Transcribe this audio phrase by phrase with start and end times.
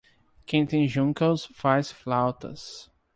[0.47, 2.89] Quem tem juncos faz flautas.